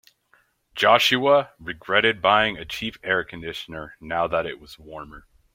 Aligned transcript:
Joshua 0.73 1.51
regretted 1.59 2.23
buying 2.23 2.57
a 2.57 2.65
cheap 2.65 2.95
air 3.03 3.23
conditioner 3.23 3.97
now 4.01 4.25
that 4.25 4.47
it 4.47 4.59
was 4.59 4.79
warmer. 4.79 5.27